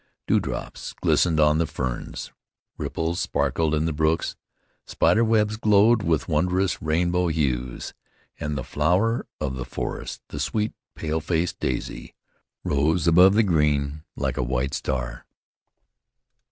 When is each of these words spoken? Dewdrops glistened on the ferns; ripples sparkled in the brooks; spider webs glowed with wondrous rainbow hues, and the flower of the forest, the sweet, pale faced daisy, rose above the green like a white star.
Dewdrops 0.25 0.93
glistened 0.99 1.39
on 1.39 1.59
the 1.59 1.67
ferns; 1.67 2.31
ripples 2.75 3.19
sparkled 3.19 3.75
in 3.75 3.85
the 3.85 3.93
brooks; 3.93 4.35
spider 4.87 5.23
webs 5.23 5.57
glowed 5.57 6.01
with 6.01 6.27
wondrous 6.27 6.81
rainbow 6.81 7.27
hues, 7.27 7.93
and 8.39 8.57
the 8.57 8.63
flower 8.63 9.27
of 9.39 9.55
the 9.57 9.63
forest, 9.63 10.23
the 10.29 10.39
sweet, 10.39 10.73
pale 10.95 11.21
faced 11.21 11.59
daisy, 11.59 12.15
rose 12.63 13.05
above 13.05 13.35
the 13.35 13.43
green 13.43 14.01
like 14.15 14.37
a 14.37 14.43
white 14.43 14.73
star. 14.73 15.23